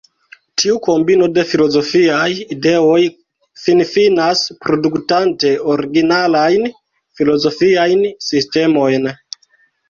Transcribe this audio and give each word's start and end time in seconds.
Tiu 0.59 0.75
kombino 0.85 1.25
de 1.33 1.41
filozofiaj 1.49 2.29
ideoj 2.55 3.01
finfinas 3.65 4.41
produktante 4.65 5.53
originalajn 5.75 6.67
filozofiajn 7.21 8.03
sistemojn. 8.31 9.09